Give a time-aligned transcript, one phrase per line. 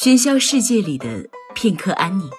[0.00, 1.08] 喧嚣世界里的
[1.56, 2.30] 片刻安宁。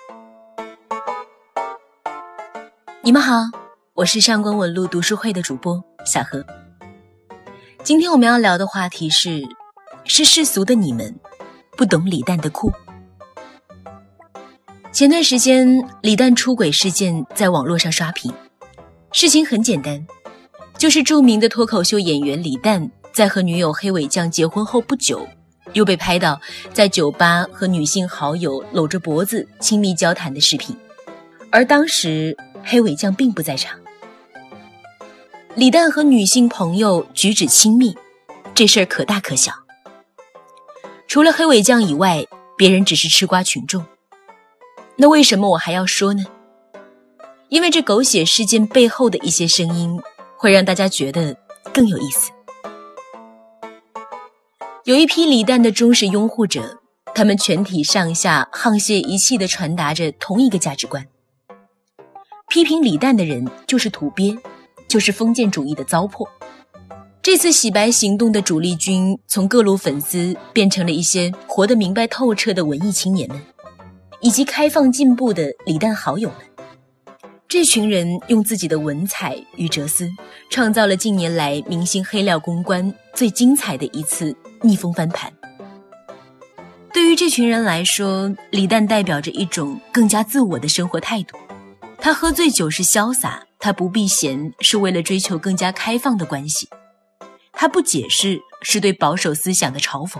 [3.03, 3.35] 你们好，
[3.95, 6.41] 我是上官文露读书会的主播小何。
[7.83, 9.43] 今天我们要聊的话题是：
[10.05, 11.13] 是世俗的你们
[11.75, 12.71] 不懂李诞的酷。
[14.93, 18.33] 前段时间，李诞出轨事件在网络上刷屏。
[19.11, 20.07] 事情很简单，
[20.77, 25.27] 就是著名的脱口秀演员李诞在和女友黑尾酱结婚后不久。
[25.73, 26.39] 又被拍到
[26.73, 30.75] 在酒吧和女性好友搂着脖子亲密交谈的视频，
[31.51, 33.79] 而当时黑尾酱并不在场。
[35.55, 37.95] 李诞和女性朋友举止亲密，
[38.53, 39.51] 这事儿可大可小。
[41.07, 42.25] 除了黑尾酱以外，
[42.57, 43.83] 别人只是吃瓜群众。
[44.95, 46.23] 那为什么我还要说呢？
[47.49, 49.99] 因为这狗血事件背后的一些声音，
[50.37, 51.35] 会让大家觉得
[51.73, 52.31] 更有意思。
[54.85, 56.79] 有一批李诞的忠实拥护者，
[57.13, 61.05] 他们全体上下沆瀣一气地传达着同一个价值观：
[62.47, 64.37] 批评李诞的人就是土鳖，
[64.87, 66.25] 就是封建主义的糟粕。
[67.21, 73.39] 这次洗白行动的主力军，从各路粉丝变成了一些活得明白透彻的文艺青年们，
[74.21, 76.37] 以及开放进步的李诞好友们。
[77.49, 80.09] 这群人用自己的文采与哲思，
[80.49, 84.33] 创造了近年来明星黑料公关最精彩的一次。
[84.61, 85.31] 逆风翻盘，
[86.93, 91.37] 对于这群人来说，李诞代表着一种更加自我的生活态度。
[91.97, 96.67] 他喝醉酒是潇洒，他不避嫌是为了追求更加开放的关系，
[97.53, 100.19] 他不解释是对保守思想的嘲讽。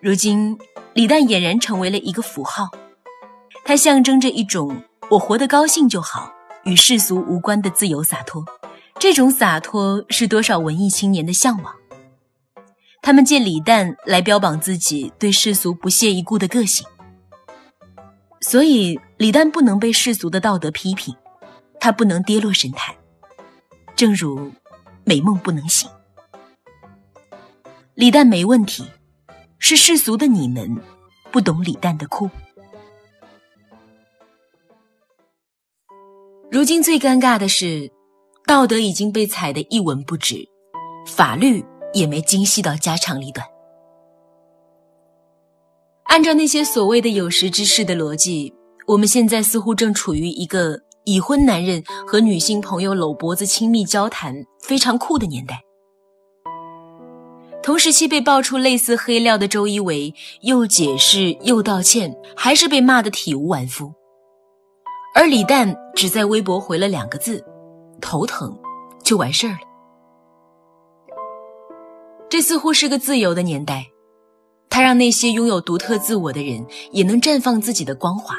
[0.00, 0.58] 如今，
[0.94, 2.70] 李诞俨然成为了一个符号，
[3.64, 6.32] 他象征着一种我活得高兴就好，
[6.64, 8.44] 与世俗无关的自由洒脱。
[8.98, 11.74] 这种洒脱是多少文艺青年的向往。
[13.04, 16.86] 他们借李诞来标榜自己对世俗不屑一顾的个性，
[18.40, 21.14] 所以李诞不能被世俗的道德批评，
[21.78, 22.96] 他不能跌落神坛，
[23.94, 24.50] 正如
[25.04, 25.86] 美梦不能醒。
[27.92, 28.86] 李诞没问题，
[29.58, 30.74] 是世俗的你们
[31.30, 32.30] 不懂李诞的酷。
[36.50, 37.92] 如今最尴尬的是，
[38.46, 40.48] 道德已经被踩得一文不值，
[41.06, 41.62] 法律。
[41.94, 43.46] 也没精细到家长里短。
[46.04, 48.52] 按照那些所谓的有识之士的逻辑，
[48.86, 55.60] 我们现在似乎正处于一个已婚男人和女性朋友搂脖子亲密交谈非常酷的年代。
[57.62, 63.90] 同时期被爆出类似黑料的周一围，又解释又道歉，还是被骂得体无完肤。
[65.14, 67.42] 而李诞只在微博回了两个字
[68.02, 68.54] ：“头疼”，
[69.02, 69.73] 就完事儿了。
[72.34, 73.86] 这似乎是个自由的年代，
[74.68, 78.34] 它让那些拥有独特自我的人也能绽放自己的光华。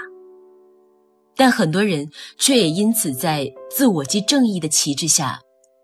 [1.33, 2.05] 但很多人
[2.38, 5.39] 却也因此在自我及正义的旗帜下，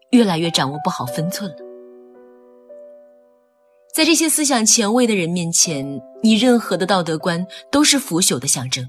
[0.10, 1.56] 越来越掌握不好分寸了。
[3.96, 8.86] 在这些思想前卫的人面前，你任何的道德观都是腐朽的象征，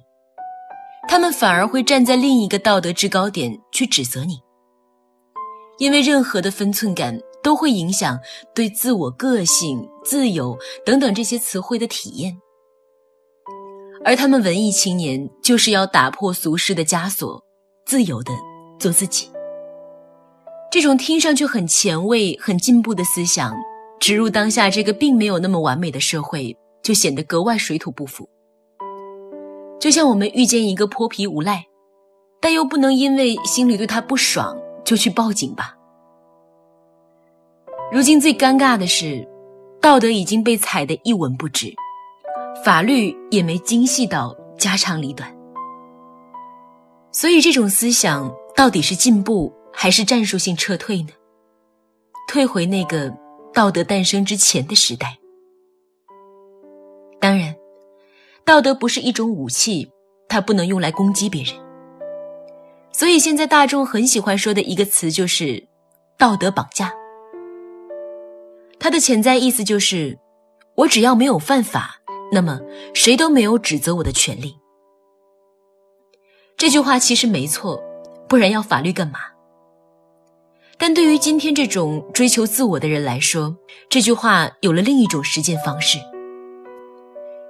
[1.07, 4.41] 他们反而会站在另一个道德制高点去指责你，
[5.79, 7.17] 因为任何的分寸感。
[7.43, 8.19] 都会影响
[8.55, 12.37] 对自我、个性、自由等等这些词汇的体验，
[14.05, 17.43] 而他们文艺青年就是要打破俗世的枷锁，
[17.85, 18.33] 自由的
[18.79, 19.29] 做自己。
[20.71, 23.55] 这种听上去很前卫、很进步的思想，
[24.01, 28.29] 植入当下这个并没有那么完美的社会，就显得格外水土不服。
[29.79, 31.67] 就像我们遇见一个泼皮无赖，
[32.41, 35.77] 但又不能因为心里对他不爽就去报警吧。
[37.93, 39.23] 如今最尴尬的是，
[39.79, 41.71] 道德已经被踩得一文不值，
[42.65, 45.31] 法律也没精细到家长里短。
[47.13, 51.11] 所以，这种思想到底是进步还是战术性撤退呢？
[52.27, 53.15] 退回那个
[53.53, 55.19] 道德诞生之前的时代？
[57.21, 57.55] 当然，
[58.43, 59.87] 道德不是一种武器，
[60.31, 61.55] 它不能用来攻击别人。
[62.91, 65.63] 所以，现在大众很喜欢说的一个词就是
[66.17, 66.91] “道德绑架”。
[68.83, 70.19] 他的潜在意思就是，
[70.75, 72.01] 我只要没有犯法，
[72.33, 72.59] 那么
[72.93, 74.57] 谁都没有指责我的权利。
[76.57, 77.81] 这句话其实没错，
[78.29, 79.21] 不然要法律干嘛？
[80.79, 83.57] 但对于今天这种追求自我的人来说，
[83.89, 85.99] 这句话有了另一种实践方式：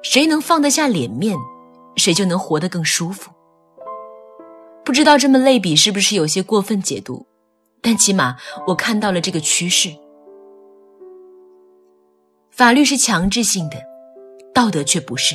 [0.02, 1.34] 谁能放得下脸面，
[1.96, 3.30] 谁就能活得更舒服。
[4.84, 7.26] 不知道这么类比是不是有些过分解读，
[7.80, 8.36] 但起码
[8.66, 9.88] 我看到了这个趋势。
[12.62, 13.76] 法律是强制性的，
[14.54, 15.34] 道德却不是。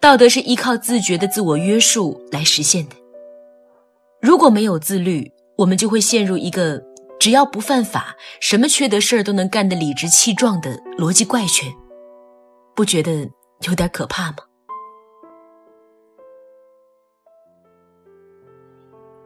[0.00, 2.94] 道德是依靠自觉的自我约束来实现的。
[4.22, 6.80] 如果没有自律，我们就会陷入一个
[7.18, 11.68] 只要不犯法，什么缺德事儿都能干得理直气壮的逻辑怪圈，
[12.76, 13.28] 不觉得
[13.66, 14.36] 有点可怕吗？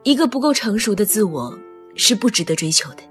[0.05, 1.59] 一个不够成熟的自我
[1.97, 3.03] 是不值得追求的。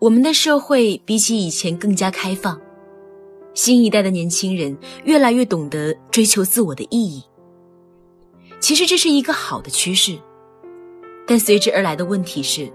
[0.00, 2.58] 我们的社会比起以前更加开放，
[3.52, 4.74] 新一代的年轻人
[5.04, 7.22] 越来越懂得追求自我的意义。
[8.60, 10.18] 其实这是一个好的趋势，
[11.26, 12.72] 但随之而来的问题是：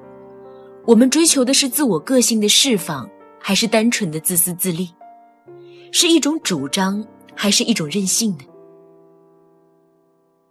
[0.86, 4.88] 我们追求的是自我个性的释放，还是单纯的自私自利？
[5.92, 8.44] 是一种主张，还是一种任性呢？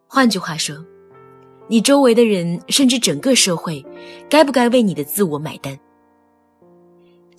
[0.09, 0.77] 换句话说。
[1.67, 3.83] 你周围的人，甚至整个社会，
[4.29, 5.79] 该不该为你的自我买单？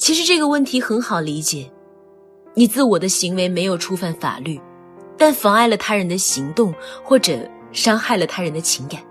[0.06, 1.68] 其实这个问题很好理解，
[2.54, 4.62] 你自我的行为没有触犯法律，
[5.18, 6.72] 但妨碍了他人的行动，
[7.04, 7.40] 或者
[7.72, 9.02] 伤害了他人的情感。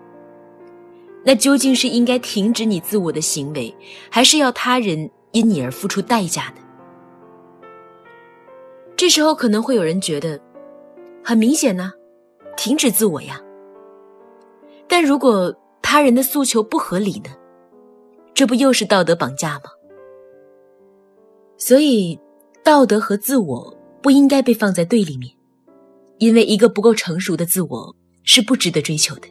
[1.24, 3.74] 那究竟是应该停止你自我的行为，
[4.08, 6.62] 还是要他人因你而付出代价呢？
[8.96, 10.40] 这时候可能会有人觉得，
[11.24, 11.92] 很明显呢，
[12.56, 13.40] 停止自我呀。
[14.86, 15.52] 但如果
[15.82, 17.32] 他人的诉求不合理呢？
[18.32, 19.62] 这不又是道德绑架吗？
[21.56, 22.18] 所以，
[22.62, 25.32] 道德和自我不应该被放在对立面，
[26.18, 29.28] 因为一个不够成熟的自我是不值得追求的。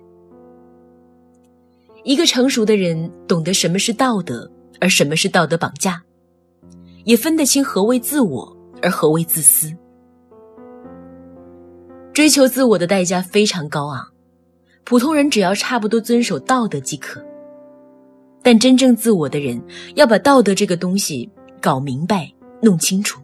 [2.03, 4.49] 一个成熟的人懂得什么是道德，
[4.79, 6.01] 而什么是道德绑架，
[7.05, 9.71] 也分得清何为自我，而何为自私。
[12.13, 14.05] 追求自我的代价非常高昂。
[14.83, 17.25] 普通人只要差不多遵守道德即可，
[18.41, 19.61] 但真正自我的人
[19.95, 21.29] 要把道德这个东西
[21.63, 22.29] 搞明白、
[22.61, 23.21] 弄清楚，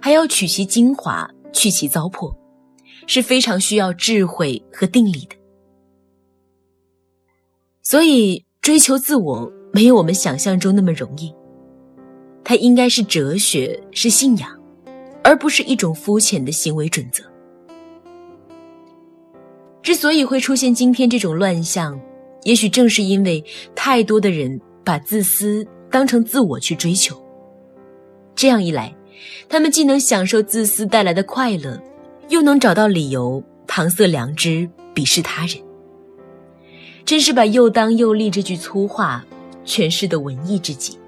[0.00, 2.32] 还要取其精华、去其糟粕，
[3.08, 5.34] 是非常需要智慧和定力的。
[7.82, 11.34] 所以，追求自我没有我们想象中那么容易，
[12.44, 14.48] 它应该是哲学、是信仰，
[15.24, 17.24] 而不是一种肤浅的行为准则。
[19.82, 22.00] 之所以会出现今天这种乱象，
[22.44, 23.44] 也许正是因为
[23.74, 27.20] 太多的人把自私当成自我去追求。
[28.40, 28.96] 这样一来，
[29.50, 31.78] 他们既能享受自私带来的快乐，
[32.30, 35.58] 又能找到理由搪塞良知、鄙视他人。
[37.04, 39.22] 真是把“又当又立”这句粗话
[39.66, 40.98] 诠释的文艺至极。